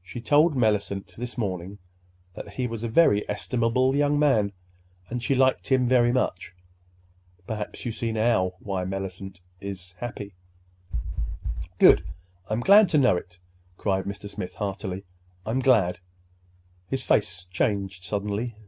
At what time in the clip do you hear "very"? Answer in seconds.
2.88-3.28, 5.88-6.12